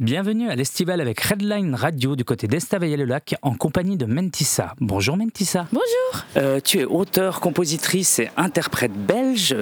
[0.00, 4.76] Bienvenue à l'Estival avec Redline Radio du côté d'Estavayer-le-Lac en compagnie de Mentissa.
[4.78, 5.66] Bonjour Mentissa.
[5.72, 6.24] Bonjour.
[6.36, 9.56] Euh, tu es auteur, compositrice et interprète belge.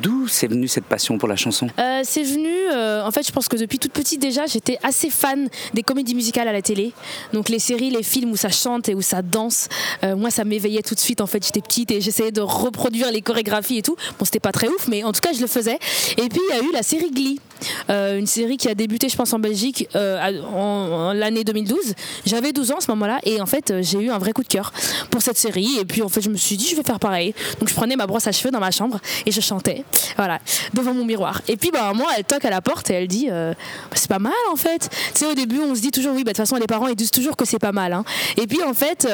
[0.00, 1.66] D'où c'est venu cette passion pour la chanson?
[1.80, 5.10] Euh, c'est venu, euh, en fait, je pense que depuis toute petite déjà, j'étais assez
[5.10, 6.92] fan des comédies musicales à la télé.
[7.32, 9.68] Donc les séries, les films où ça chante et où ça danse,
[10.16, 11.20] moi ça m'éveillait tout de suite.
[11.20, 13.96] En fait, j'étais petite et j'essayais de reproduire les chorégraphies et tout.
[14.20, 15.80] Bon, c'était pas très ouf, mais en tout cas, je le faisais.
[16.18, 17.40] Et puis il y a eu la série Glee,
[17.90, 20.18] euh, une série qui a débuté, je pense, en Belgique euh,
[20.54, 21.94] en, l'année 2012.
[22.26, 24.42] J'avais 12 ans à ce moment-là et en fait, euh, j'ai eu un vrai coup
[24.42, 24.72] de cœur
[25.10, 25.68] pour cette série.
[25.80, 27.34] Et puis en fait, je me suis dit, je vais faire pareil.
[27.60, 29.84] Donc je prenais ma brosse à cheveux dans ma chambre et je chantais,
[30.16, 30.38] voilà,
[30.74, 31.42] devant mon miroir.
[31.48, 33.54] Et puis bah, moi, elle toque à la porte et elle dit, Bah,
[33.94, 34.88] c'est pas mal en fait.
[35.14, 36.88] Tu sais, au début, on se dit toujours, oui, bah, de toute façon, les parents,
[36.88, 37.92] ils disent toujours que c'est pas mal.
[37.92, 38.04] hein.
[38.36, 39.06] Et puis en fait.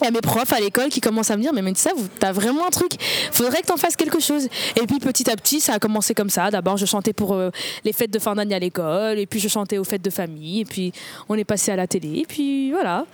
[0.00, 1.90] Il y a mes profs à l'école qui commencent à me dire mais, mais ça
[1.96, 2.92] vous t'as vraiment un truc.
[3.32, 4.48] Faudrait que t'en fasses quelque chose.
[4.76, 6.50] Et puis petit à petit ça a commencé comme ça.
[6.50, 7.50] D'abord je chantais pour euh,
[7.84, 9.18] les fêtes de fin d'année à l'école.
[9.18, 10.60] Et puis je chantais aux fêtes de famille.
[10.60, 10.92] Et puis
[11.28, 12.20] on est passé à la télé.
[12.20, 13.06] Et puis voilà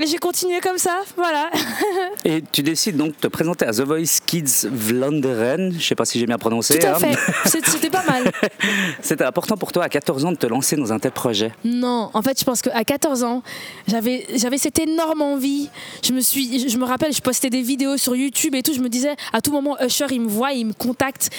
[0.00, 1.50] et j'ai continué comme ça voilà
[2.24, 5.72] Et tu décides donc de te présenter à The Voice Kids Vlaanderen.
[5.78, 6.78] Je sais pas si j'ai bien prononcé.
[6.78, 6.98] tout à hein.
[6.98, 7.16] fait
[7.68, 8.30] c'était pas mal
[9.02, 11.52] C'était important pour toi à 14 ans de te lancer dans un tel projet.
[11.64, 13.42] Non, en fait, je pense qu'à 14 ans,
[13.86, 15.68] j'avais cette énorme envie.
[16.02, 18.72] Je me suis, je- me rappelle, je postais des vidéos sur YouTube et tout.
[18.72, 21.30] Je me disais, à tout moment, Usher, il me voit, il me contacte.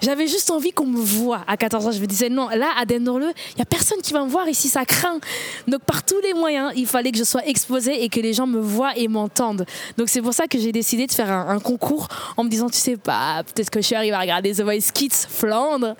[0.00, 1.42] J'avais juste envie qu'on me voit.
[1.46, 4.12] À 14 ans, je me disais, non, là, à Denderle, il y a personne qui
[4.12, 5.20] va me voir ici, ça craint.
[5.68, 8.46] Donc, par tous les moyens, il fallait que je sois exposée et que les gens
[8.46, 9.64] me voient et m'entendent.
[9.96, 12.68] Donc, c'est pour ça que j'ai décidé de faire un, un concours en me disant,
[12.68, 15.94] tu sais pas, peut-être que Usher, il va regarder The Voice Kids Flandre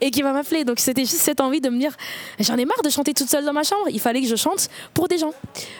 [0.00, 0.64] et qu'il va m'appeler.
[0.64, 1.92] Donc, c'était juste cette envie de me dire,
[2.40, 3.86] j'en ai marre de chanter toute seule dans ma chambre.
[3.90, 5.32] Il fallait que je chante pour des gens.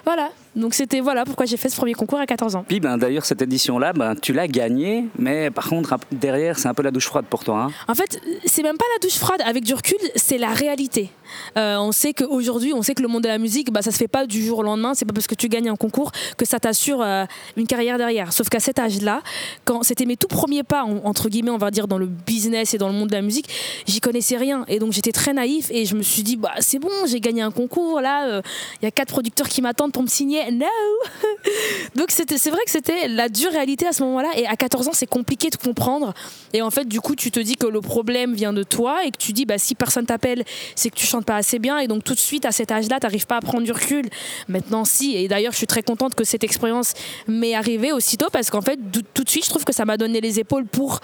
[0.05, 0.31] Voilà.
[0.57, 2.65] Donc c'était voilà pourquoi j'ai fait ce premier concours à 14 ans.
[2.67, 6.75] Puis ben, d'ailleurs, cette édition-là, ben, tu l'as gagnée, mais par contre, derrière, c'est un
[6.75, 7.65] peu la douche froide pour toi.
[7.69, 7.71] hein.
[7.87, 9.41] En fait, c'est même pas la douche froide.
[9.47, 11.11] Avec du recul, c'est la réalité.
[11.57, 13.99] Euh, on sait qu'aujourd'hui, on sait que le monde de la musique, bah, ça se
[13.99, 14.95] fait pas du jour au lendemain.
[14.95, 17.25] C'est pas parce que tu gagnes un concours que ça t'assure euh,
[17.57, 18.33] une carrière derrière.
[18.33, 19.23] Sauf qu'à cet âge-là,
[19.65, 22.75] quand c'était mes tout premiers pas, en- entre guillemets, on va dire, dans le business
[22.75, 23.49] et dans le monde de la musique,
[23.87, 24.65] j'y connaissais rien.
[24.69, 27.43] Et donc j'étais très naïf et je me suis dit, bah, c'est bon, j'ai gagné
[27.43, 28.01] un concours.
[28.01, 28.43] Là, euh,
[28.81, 30.51] il y a quatre producteurs qui m'attendent pour me signer.
[30.53, 30.67] No
[31.95, 34.29] Donc c'était, c'est vrai que c'était la dure réalité à ce moment-là.
[34.37, 36.13] Et à 14 ans, c'est compliqué de comprendre.
[36.53, 39.11] Et en fait, du coup, tu te dis que le problème vient de toi et
[39.11, 40.45] que tu dis, bah, si personne t'appelle,
[40.75, 41.79] c'est que tu chantes pas assez bien.
[41.79, 44.09] Et donc, tout de suite, à cet âge-là, t'arrives pas à prendre du recul.
[44.49, 45.17] Maintenant, si.
[45.17, 46.93] Et d'ailleurs, je suis très contente que cette expérience
[47.27, 48.79] m'est arrivée aussitôt parce qu'en fait,
[49.15, 51.01] tout de suite, je trouve que ça m'a donné les épaules pour.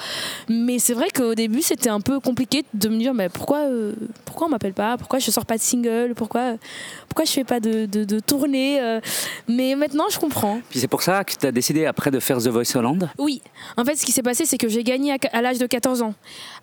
[0.48, 3.92] Mais c'est vrai qu'au début, c'était un peu compliqué de me dire, mais pourquoi, euh,
[4.24, 4.96] pourquoi on m'appelle pas?
[4.96, 6.14] Pourquoi je sors pas de single?
[6.16, 6.54] Pourquoi,
[7.08, 9.00] pourquoi je fais pas de, de, de tournée Euh,
[9.48, 10.60] Mais maintenant, je comprends.
[10.70, 13.08] Puis c'est pour ça que tu as décidé après de faire The Voice Holland?
[13.18, 13.42] Oui,
[13.76, 16.02] en fait, ce qui s'est passé, c'est que j'ai gagné à, à l'âge de 14
[16.02, 16.14] ans.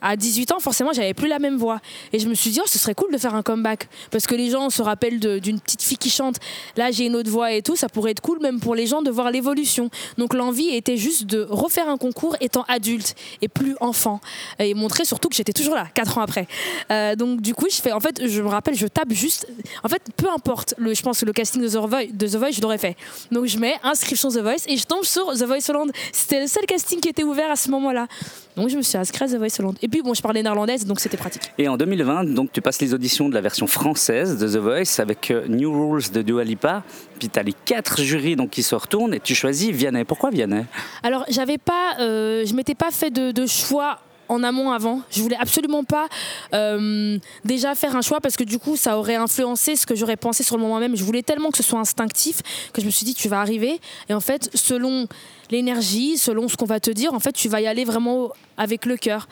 [0.02, 1.80] À 18 ans, forcément, j'avais plus la même voix.
[2.14, 3.88] Et je me suis dit, oh, ce serait cool de faire un comeback.
[4.12, 6.38] Parce que les gens se rappellent d'une petite fille qui chante.
[6.78, 7.71] Là, j'ai une autre voix et tout.
[7.76, 9.90] Ça pourrait être cool, même pour les gens, de voir l'évolution.
[10.18, 14.20] Donc, l'envie était juste de refaire un concours étant adulte et plus enfant.
[14.60, 16.48] Et montrer surtout que j'étais toujours là, 4 ans après.
[16.92, 19.48] Euh, donc, du coup, je fais, en fait, je me rappelle, je tape juste.
[19.84, 22.78] En fait, peu importe, le, je pense que le casting de The Voice, je l'aurais
[22.78, 22.96] fait.
[23.32, 25.92] Donc, je mets inscription The Voice et je tombe sur The Voice Holland.
[26.12, 28.08] C'était le seul casting qui était ouvert à ce moment-là.
[28.56, 29.76] Donc, je me suis inscrite à The Voice Holland.
[29.82, 31.52] Et puis, bon, je parlais néerlandaise, donc c'était pratique.
[31.58, 35.00] Et en 2020, donc, tu passes les auditions de la version française de The Voice
[35.00, 36.84] avec euh, New Rules de Dua Lipa.
[37.20, 40.04] Puis tu as les quatre jurys donc, qui se retournent et tu choisis Vianney.
[40.04, 40.66] Pourquoi Vianney?
[41.04, 44.00] Alors, j'avais pas, euh, je m'étais pas fait de, choix
[44.30, 45.02] en amont avant.
[45.12, 46.08] Je voulais absolument pas
[46.54, 50.16] euh, déjà faire un choix parce que du coup, ça aurait influencé ce que j'aurais
[50.16, 50.96] pensé sur le moment même.
[50.96, 52.42] Je voulais tellement que ce soit instinctif
[52.72, 53.82] que je me suis dit, tu vas arriver.
[54.10, 55.08] Et en fait, selon
[55.52, 58.86] l'énergie, selon ce qu'on va te dire, en fait, tu vas y aller vraiment avec
[58.86, 59.28] le cœur.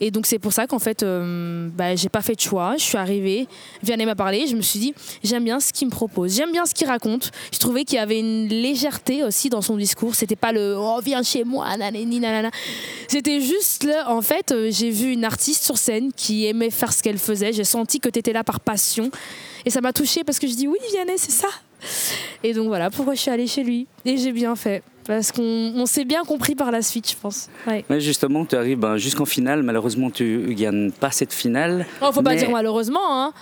[0.00, 2.74] Et donc, c'est pour ça qu'en fait, euh, bah, j'ai pas fait de choix.
[2.76, 3.46] Je suis arrivée,
[3.82, 4.46] Vianney m'a parlé.
[4.46, 7.30] Je me suis dit, j'aime bien ce qu'il me propose, j'aime bien ce qu'il raconte.
[7.52, 10.14] Je trouvais qu'il y avait une légèreté aussi dans son discours.
[10.14, 12.50] C'était pas le oh, viens chez moi, nanani, nanana.
[13.08, 16.92] C'était juste là, en fait, euh, j'ai vu une artiste sur scène qui aimait faire
[16.92, 17.52] ce qu'elle faisait.
[17.52, 19.10] J'ai senti que tu étais là par passion.
[19.64, 21.48] Et ça m'a touchée parce que je dis oui, Vianney, c'est ça.
[22.42, 23.86] Et donc voilà pourquoi je suis allée chez lui.
[24.04, 24.82] Et j'ai bien fait.
[25.06, 25.42] Parce qu'on
[25.76, 27.48] on s'est bien compris par la suite, je pense.
[27.66, 27.84] Ouais.
[28.00, 29.62] Justement, tu arrives ben, jusqu'en finale.
[29.62, 31.86] Malheureusement, tu gagnes pas cette finale.
[32.00, 33.32] Oh, faut pas dire malheureusement, hein.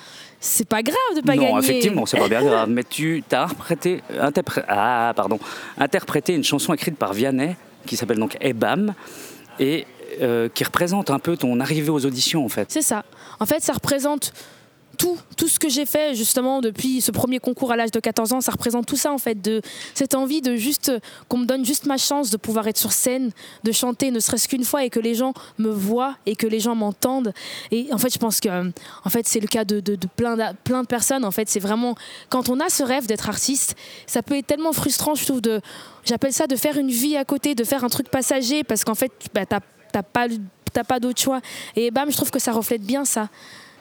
[0.44, 1.58] C'est pas grave de pas non, gagner.
[1.60, 2.68] effectivement, c'est pas bien grave.
[2.68, 5.38] Mais tu as interprété, interpré- ah, pardon,
[5.78, 7.54] interprété une chanson écrite par Vianney
[7.86, 8.92] qui s'appelle donc Ebam
[9.60, 9.86] et
[10.20, 12.72] euh, qui représente un peu ton arrivée aux auditions en fait.
[12.72, 13.04] C'est ça.
[13.38, 14.32] En fait, ça représente
[14.98, 18.32] tout, tout ce que j'ai fait justement depuis ce premier concours à l'âge de 14
[18.32, 19.62] ans, ça représente tout ça en fait, de
[19.94, 20.92] cette envie de juste
[21.28, 23.30] qu'on me donne juste ma chance de pouvoir être sur scène,
[23.64, 26.60] de chanter ne serait-ce qu'une fois et que les gens me voient et que les
[26.60, 27.32] gens m'entendent.
[27.70, 28.48] Et en fait, je pense que
[29.04, 31.24] en fait c'est le cas de, de, plein, de, plein de personnes.
[31.24, 31.94] En fait, c'est vraiment
[32.28, 33.74] quand on a ce rêve d'être artiste,
[34.06, 35.60] ça peut être tellement frustrant, je trouve, de
[36.04, 38.94] j'appelle ça de faire une vie à côté, de faire un truc passager parce qu'en
[38.94, 39.60] fait, bah, t'as
[40.02, 40.26] pas
[40.88, 41.40] pas d'autre choix.
[41.76, 43.28] Et bam, je trouve que ça reflète bien ça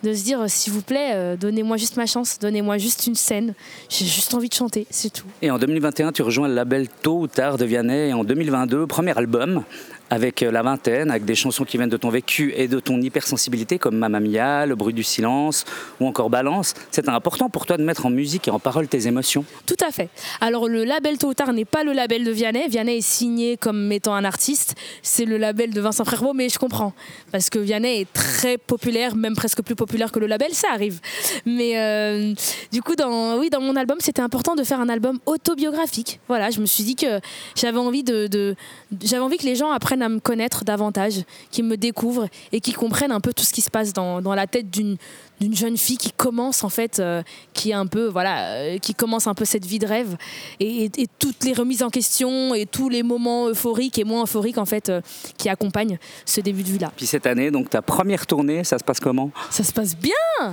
[0.03, 3.53] de se dire s'il vous plaît, euh, donnez-moi juste ma chance, donnez-moi juste une scène,
[3.89, 5.27] j'ai juste envie de chanter, c'est tout.
[5.42, 8.88] Et en 2021, tu rejoins le label Tôt ou Tard de Vianney et en 2022,
[8.88, 9.63] premier album
[10.11, 13.01] avec euh, la vingtaine, avec des chansons qui viennent de ton vécu et de ton
[13.01, 15.63] hypersensibilité, comme Mamma Mia, Le bruit du silence
[15.99, 16.73] ou encore Balance.
[16.91, 19.91] C'est important pour toi de mettre en musique et en parole tes émotions Tout à
[19.91, 20.09] fait.
[20.41, 22.67] Alors le label Tôt n'est pas le label de Vianney.
[22.67, 24.75] Vianney est signé comme étant un artiste.
[25.01, 26.93] C'est le label de Vincent Frérot, mais je comprends.
[27.31, 30.99] Parce que Vianney est très populaire, même presque plus populaire que le label, ça arrive.
[31.45, 32.33] Mais euh,
[32.73, 36.19] du coup, dans, oui, dans mon album, c'était important de faire un album autobiographique.
[36.27, 37.21] Voilà, je me suis dit que
[37.55, 38.55] j'avais envie, de
[39.01, 42.74] j'avais envie que les gens apprennent à me connaître davantage, qui me découvrent et qui
[42.74, 44.98] comprennent un peu tout ce qui se passe dans, dans la tête d'une
[45.41, 47.23] d'une jeune fille qui commence en fait, euh,
[47.53, 50.15] qui est un peu voilà, euh, qui commence un peu cette vie de rêve
[50.59, 54.59] et, et, toutes les remises en question et tous les moments euphoriques et moins euphoriques
[54.59, 55.01] en fait euh,
[55.38, 56.91] qui accompagnent ce début de vie là.
[56.95, 59.31] Puis cette année, donc ta première tournée, ça se passe comment?
[59.49, 60.11] Ça se passe bien.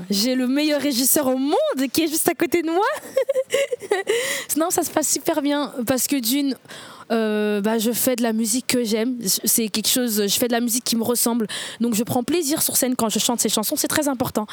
[0.08, 2.86] J'ai le meilleur régisseur au monde qui est juste à côté de moi.
[4.56, 6.56] non, ça se passe super bien parce que d'une
[7.10, 9.16] euh, bah, je fais de la musique que j'aime.
[9.22, 11.46] C'est quelque chose, je fais de la musique qui me ressemble.
[11.80, 14.46] Donc je prends plaisir sur scène quand je chante ces chansons, c'est très important.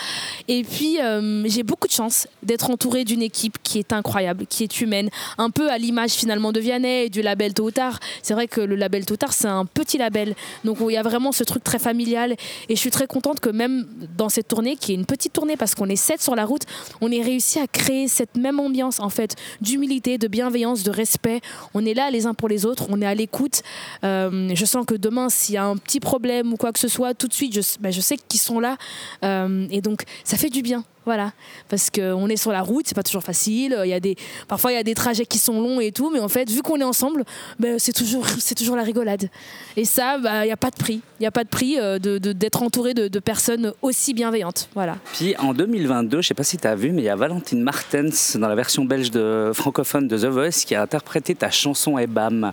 [0.47, 4.63] Et puis euh, j'ai beaucoup de chance d'être entourée d'une équipe qui est incroyable, qui
[4.63, 7.99] est humaine, un peu à l'image finalement de Vianney et du label Totard.
[8.21, 10.35] C'est vrai que le label Totard, c'est un petit label.
[10.63, 12.35] Donc il y a vraiment ce truc très familial.
[12.69, 13.87] Et je suis très contente que même
[14.17, 16.63] dans cette tournée, qui est une petite tournée parce qu'on est sept sur la route,
[17.01, 21.41] on ait réussi à créer cette même ambiance en fait d'humilité, de bienveillance, de respect.
[21.73, 23.61] On est là les uns pour les autres, on est à l'écoute.
[24.03, 26.87] Euh, je sens que demain, s'il y a un petit problème ou quoi que ce
[26.87, 28.77] soit, tout de suite, je, ben, sais qu'ils sont là.
[29.23, 30.83] Euh, et donc, ça fait du bien.
[31.05, 31.33] Voilà,
[31.69, 33.77] parce qu'on est sur la route, c'est pas toujours facile.
[33.83, 34.15] Il y a des,
[34.47, 36.63] parfois il y a des trajets qui sont longs et tout, mais en fait, vu
[36.63, 37.23] qu'on est ensemble,
[37.59, 39.29] ben, c'est toujours, c'est toujours la rigolade.
[39.77, 41.01] Et ça, ben, il n'y a pas de prix.
[41.19, 44.67] Il n'y a pas de prix euh, d'être entouré de, de, personnes aussi bienveillantes.
[44.73, 44.97] Voilà.
[45.13, 47.61] Puis en 2022, je sais pas si tu as vu, mais il y a Valentine
[47.61, 51.99] Martens dans la version belge de francophone de The Voice qui a interprété ta chanson
[51.99, 52.51] Ebam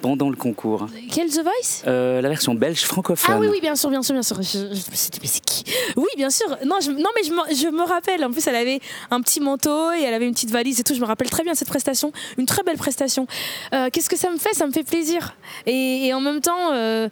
[0.00, 0.86] pendant le concours.
[1.10, 1.82] Quel The Voice?
[1.86, 3.34] Euh, La version belge francophone.
[3.36, 4.42] Ah oui, oui, bien sûr, bien sûr, bien sûr.
[4.42, 5.64] Je, je, me suis dit, mais c'est qui?
[5.96, 6.48] Oui, bien sûr.
[6.66, 8.24] Non, je, non mais je me, je me, rappelle.
[8.24, 8.80] En plus, elle avait
[9.10, 10.94] un petit manteau et elle avait une petite valise et tout.
[10.94, 12.12] Je me rappelle très bien cette prestation.
[12.36, 13.26] Une très belle prestation.
[13.72, 14.54] Euh, Qu'est-ce que ça me fait?
[14.54, 15.36] Ça me fait plaisir.
[15.66, 17.08] Et, et en même temps, euh,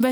[0.00, 0.10] bah,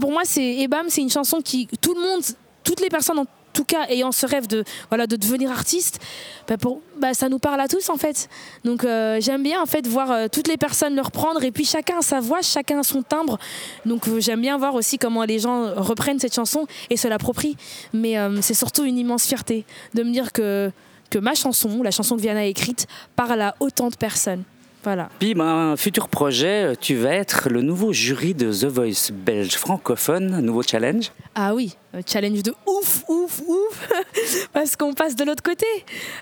[0.00, 1.68] pour moi, c'est Ebam, c'est une chanson qui.
[1.80, 2.22] Tout le monde,
[2.64, 3.18] toutes les personnes
[3.56, 5.98] tout cas ayant ce rêve de, voilà, de devenir artiste,
[6.46, 6.56] bah
[7.00, 8.28] bah ça nous parle à tous en fait.
[8.64, 11.64] Donc euh, j'aime bien en fait voir euh, toutes les personnes le reprendre et puis
[11.64, 13.38] chacun a sa voix, chacun a son timbre.
[13.86, 17.56] Donc euh, j'aime bien voir aussi comment les gens reprennent cette chanson et se l'approprient.
[17.92, 19.64] Mais c'est surtout une immense fierté
[19.94, 20.70] de me dire que,
[21.10, 24.44] que ma chanson, la chanson que Viana a écrite, parle à autant de personnes.
[24.82, 25.08] Voilà.
[25.18, 29.56] Puis, ben, un futur projet, tu vas être le nouveau jury de The Voice belge
[29.56, 31.10] francophone, nouveau challenge.
[31.34, 31.76] Ah oui,
[32.06, 33.88] challenge de ouf, ouf, ouf,
[34.52, 35.66] parce qu'on passe de l'autre côté.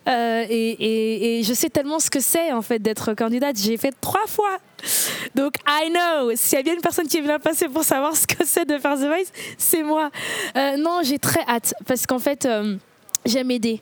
[0.08, 3.56] Euh, et, et, et, je sais tellement ce que c'est en fait d'être candidate.
[3.58, 4.58] J'ai fait trois fois.
[5.34, 6.32] Donc, I know.
[6.34, 8.64] S'il y a bien une personne qui est bien passée pour savoir ce que c'est
[8.64, 10.10] de faire The Voice, c'est moi.
[10.56, 12.46] Euh, non, j'ai très hâte, parce qu'en fait.
[12.46, 12.76] Euh,
[13.26, 13.80] J'aime aider.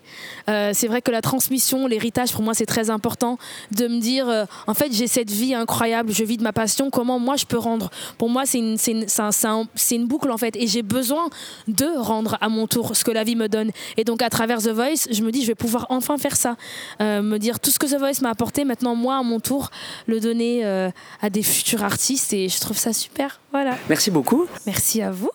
[0.49, 3.39] Euh, c'est vrai que la transmission, l'héritage, pour moi, c'est très important
[3.73, 6.91] de me dire, euh, en fait, j'ai cette vie incroyable, je vis de ma passion,
[6.91, 10.55] comment moi je peux rendre Pour moi, c'est une, une, un, une, boucle, en fait,
[10.55, 11.29] et j'ai besoin
[11.67, 13.73] de rendre à mon tour ce que la vie me donne.
[13.97, 16.57] Et donc, à travers The Voice, je me dis, je vais pouvoir enfin faire ça.
[17.01, 19.71] Euh, me dire tout ce que The Voice m'a apporté, maintenant, moi, à mon tour,
[20.07, 20.65] le donner
[21.21, 23.41] à des futurs artistes, et je trouve ça super.
[23.51, 23.77] Voilà.
[23.89, 24.47] Merci beaucoup.
[24.67, 25.31] Merci à vous.